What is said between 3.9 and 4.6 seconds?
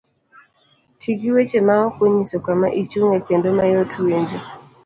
winjo.